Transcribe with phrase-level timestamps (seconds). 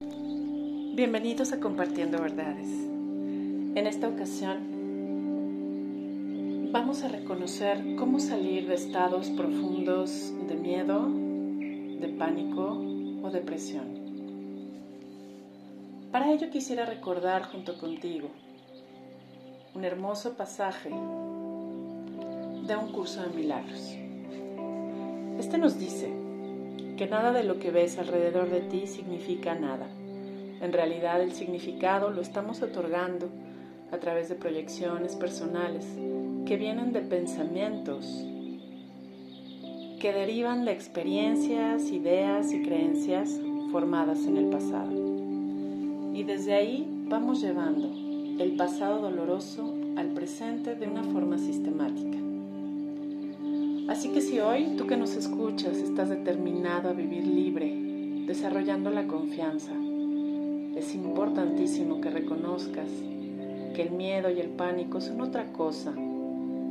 [0.00, 2.68] Bienvenidos a Compartiendo Verdades.
[2.68, 4.58] En esta ocasión
[6.70, 12.80] vamos a reconocer cómo salir de estados profundos de miedo, de pánico
[13.24, 13.88] o depresión.
[16.12, 18.30] Para ello quisiera recordar junto contigo
[19.74, 23.96] un hermoso pasaje de un curso de milagros.
[25.40, 26.27] Este nos dice
[26.98, 29.86] que nada de lo que ves alrededor de ti significa nada
[30.60, 33.28] en realidad el significado lo estamos otorgando
[33.92, 35.86] a través de proyecciones personales
[36.46, 38.24] que vienen de pensamientos
[40.00, 43.40] que derivan de experiencias, ideas y creencias
[43.72, 44.92] formadas en el pasado.
[46.14, 47.90] Y desde ahí vamos llevando
[48.42, 52.27] el pasado doloroso al presente de una forma sistemática.
[53.88, 57.74] Así que si hoy tú que nos escuchas estás determinado a vivir libre,
[58.26, 59.72] desarrollando la confianza,
[60.76, 62.90] es importantísimo que reconozcas
[63.74, 65.94] que el miedo y el pánico son otra cosa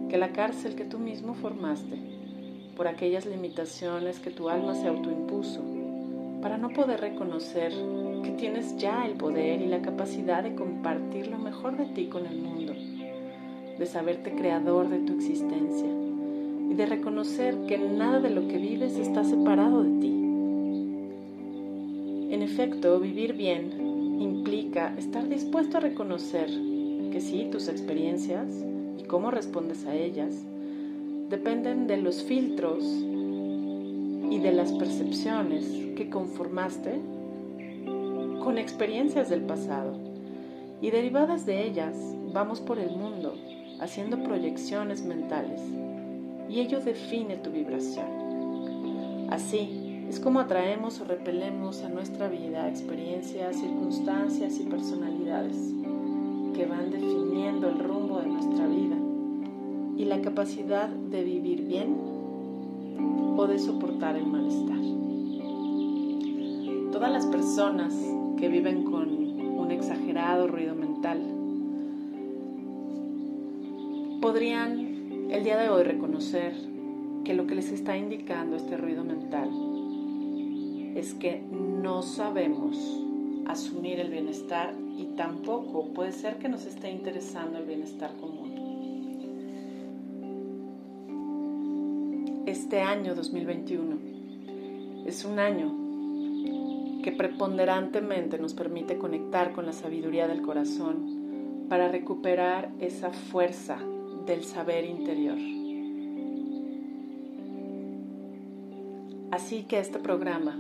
[0.10, 1.98] que la cárcel que tú mismo formaste
[2.76, 5.62] por aquellas limitaciones que tu alma se autoimpuso
[6.44, 7.74] para no poder reconocer
[8.24, 12.28] que tienes ya el poder y la capacidad de compartir lo mejor de ti con
[12.28, 12.74] el mundo,
[13.80, 15.88] de saberte creador de tu existencia
[16.70, 20.14] y de reconocer que nada de lo que vives está separado de ti.
[22.34, 23.72] En efecto, vivir bien
[24.20, 26.50] implica estar dispuesto a reconocer
[27.12, 28.48] que sí, tus experiencias
[28.98, 30.34] y cómo respondes a ellas
[31.30, 35.66] dependen de los filtros y de las percepciones
[35.96, 37.00] que conformaste
[38.44, 39.98] con experiencias del pasado.
[40.82, 41.96] Y derivadas de ellas,
[42.34, 43.36] vamos por el mundo
[43.80, 45.62] haciendo proyecciones mentales
[46.50, 48.06] y ello define tu vibración.
[49.30, 55.58] Así, es como atraemos o repelemos a nuestra vida experiencias, circunstancias y personalidades
[56.56, 58.96] que van definiendo el rumbo de nuestra vida
[59.98, 61.98] y la capacidad de vivir bien
[63.36, 64.78] o de soportar el malestar.
[66.92, 67.94] Todas las personas
[68.38, 71.22] que viven con un exagerado ruido mental
[74.22, 74.87] podrían
[75.30, 76.54] el día de hoy reconocer
[77.26, 79.50] que lo que les está indicando este ruido mental
[80.96, 82.78] es que no sabemos
[83.46, 88.48] asumir el bienestar y tampoco puede ser que nos esté interesando el bienestar común.
[92.46, 93.98] Este año 2021
[95.06, 102.72] es un año que preponderantemente nos permite conectar con la sabiduría del corazón para recuperar
[102.80, 103.78] esa fuerza
[104.28, 105.38] del saber interior.
[109.32, 110.60] Así que este programa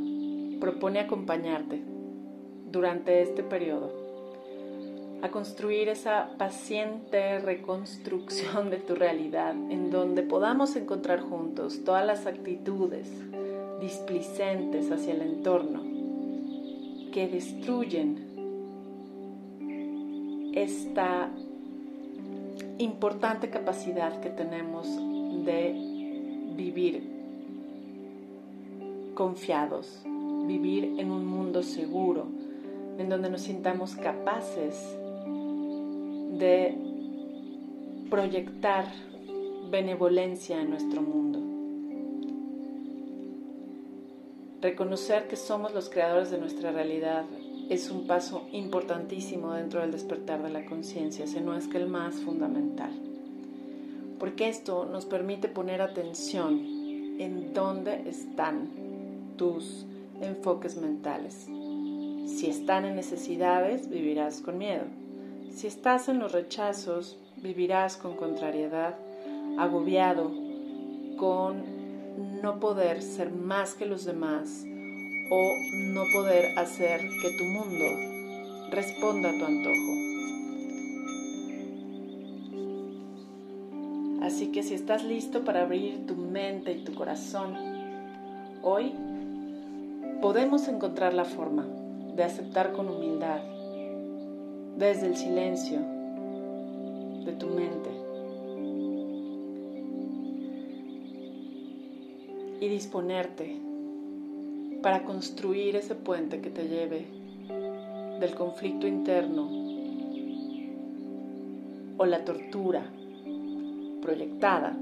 [0.60, 1.82] propone acompañarte
[2.72, 3.92] durante este periodo
[5.22, 12.26] a construir esa paciente reconstrucción de tu realidad en donde podamos encontrar juntos todas las
[12.26, 13.10] actitudes
[13.82, 15.82] displicentes hacia el entorno
[17.12, 18.28] que destruyen
[20.54, 21.32] esta
[22.80, 24.88] importante capacidad que tenemos
[25.46, 25.74] de
[26.56, 27.18] vivir
[29.16, 30.02] confiados,
[30.46, 32.28] vivir en un mundo seguro,
[32.98, 34.76] en donde nos sintamos capaces
[36.38, 36.78] de
[38.10, 38.86] proyectar
[39.70, 41.40] benevolencia en nuestro mundo.
[44.62, 47.26] Reconocer que somos los creadores de nuestra realidad
[47.70, 51.88] es un paso importantísimo dentro del despertar de la conciencia, si no es que el
[51.88, 52.92] más fundamental.
[54.20, 56.62] Porque esto nos permite poner atención
[57.20, 58.70] en dónde están
[59.38, 59.86] tus
[60.22, 61.48] enfoques mentales.
[62.28, 64.86] Si están en necesidades, vivirás con miedo.
[65.52, 68.96] Si estás en los rechazos, vivirás con contrariedad,
[69.58, 70.32] agobiado,
[71.18, 74.66] con no poder ser más que los demás
[75.30, 77.86] o no poder hacer que tu mundo
[78.72, 80.07] responda a tu antojo.
[84.22, 87.56] Así que si estás listo para abrir tu mente y tu corazón,
[88.62, 88.94] hoy
[90.22, 91.66] podemos encontrar la forma
[92.16, 93.40] de aceptar con humildad
[94.78, 95.80] desde el silencio
[97.25, 97.90] de tu mente
[102.60, 103.67] y disponerte
[104.88, 107.06] para construir ese puente que te lleve
[108.22, 109.50] del conflicto interno
[111.98, 112.86] o la tortura
[114.01, 114.78] proyectada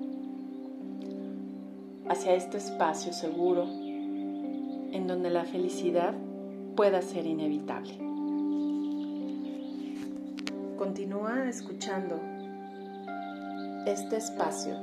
[2.07, 6.13] hacia este espacio seguro en donde la felicidad
[6.75, 7.97] pueda ser inevitable.
[10.77, 12.19] Continúa escuchando
[13.87, 14.75] este espacio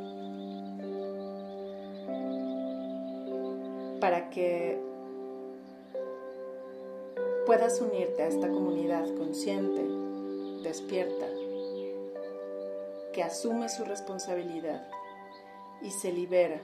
[4.01, 4.91] para que
[7.47, 9.83] puedas unirte a esta comunidad consciente,
[10.63, 11.27] despierta,
[13.13, 14.89] que asume su responsabilidad
[15.83, 16.63] y se libera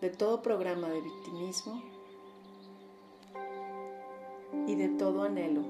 [0.00, 1.82] de todo programa de victimismo
[4.66, 5.62] y de todo anhelo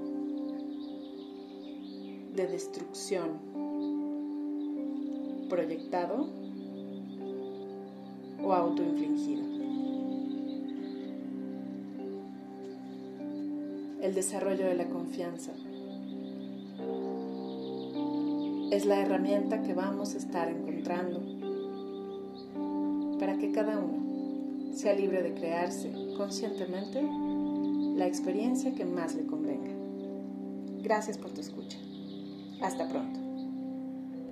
[2.35, 3.41] de destrucción
[5.49, 6.29] proyectado
[8.45, 9.66] o autoinfligido.
[14.07, 15.51] El desarrollo de la confianza
[18.71, 21.21] es la herramienta que vamos a estar encontrando
[23.19, 29.73] para que cada uno sea libre de crearse conscientemente la experiencia que más le convenga.
[30.85, 31.79] Gracias por tu escucha.
[32.63, 33.26] Hasta pronto.